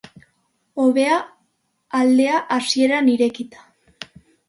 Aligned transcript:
Hobea 0.83 1.19
aldea 2.01 2.43
hasieran 2.59 3.15
irekita. 3.17 3.67